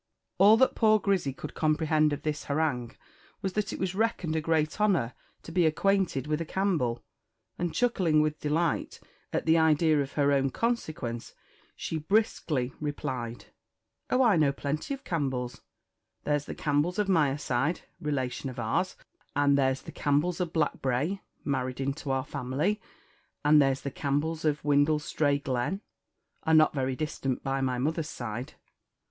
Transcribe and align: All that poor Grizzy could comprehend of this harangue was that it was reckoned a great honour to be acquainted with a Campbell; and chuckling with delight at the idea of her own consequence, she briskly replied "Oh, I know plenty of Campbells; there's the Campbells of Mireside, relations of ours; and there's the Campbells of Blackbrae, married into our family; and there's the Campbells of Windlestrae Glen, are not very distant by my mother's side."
All 0.39 0.57
that 0.57 0.73
poor 0.73 0.97
Grizzy 0.97 1.31
could 1.31 1.53
comprehend 1.53 2.11
of 2.11 2.23
this 2.23 2.45
harangue 2.45 2.97
was 3.43 3.53
that 3.53 3.71
it 3.71 3.77
was 3.77 3.93
reckoned 3.93 4.35
a 4.35 4.41
great 4.41 4.81
honour 4.81 5.13
to 5.43 5.51
be 5.51 5.63
acquainted 5.63 6.25
with 6.25 6.41
a 6.41 6.43
Campbell; 6.43 7.03
and 7.59 7.71
chuckling 7.71 8.19
with 8.19 8.39
delight 8.39 8.99
at 9.31 9.45
the 9.45 9.59
idea 9.59 10.01
of 10.01 10.13
her 10.13 10.31
own 10.31 10.49
consequence, 10.49 11.35
she 11.75 11.99
briskly 11.99 12.73
replied 12.79 13.53
"Oh, 14.09 14.23
I 14.23 14.37
know 14.37 14.51
plenty 14.51 14.95
of 14.95 15.03
Campbells; 15.03 15.61
there's 16.23 16.45
the 16.45 16.55
Campbells 16.55 16.97
of 16.97 17.07
Mireside, 17.07 17.81
relations 17.99 18.49
of 18.49 18.57
ours; 18.57 18.95
and 19.35 19.55
there's 19.55 19.83
the 19.83 19.91
Campbells 19.91 20.39
of 20.39 20.51
Blackbrae, 20.51 21.19
married 21.45 21.79
into 21.79 22.09
our 22.09 22.25
family; 22.25 22.81
and 23.45 23.61
there's 23.61 23.81
the 23.81 23.91
Campbells 23.91 24.45
of 24.45 24.63
Windlestrae 24.63 25.37
Glen, 25.43 25.79
are 26.41 26.55
not 26.55 26.73
very 26.73 26.95
distant 26.95 27.43
by 27.43 27.61
my 27.61 27.77
mother's 27.77 28.09
side." 28.09 28.53